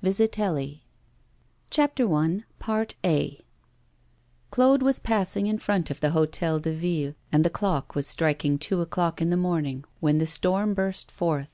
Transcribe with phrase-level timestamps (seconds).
[0.00, 0.78] HIS MASTERPIECE
[2.62, 3.38] I
[4.50, 8.58] CLAUDE was passing in front of the Hôtel de Ville, and the clock was striking
[8.58, 11.50] two o'clock in the morning when the storm burst forth.